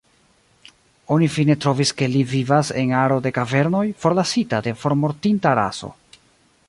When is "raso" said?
5.63-5.93